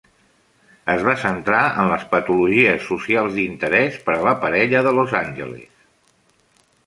Es 0.93 1.01
va 1.07 1.11
centrar 1.23 1.59
en 1.81 1.89
les 1.91 2.05
patologies 2.13 2.87
socials 2.93 3.35
d'interès 3.39 3.99
per 4.07 4.15
a 4.15 4.23
la 4.29 4.35
parella 4.45 4.81
de 4.87 4.95
Los 5.01 5.13
Angeles. 5.23 5.85